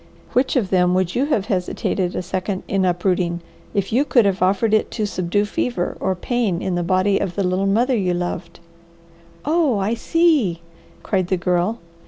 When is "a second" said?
2.15-2.63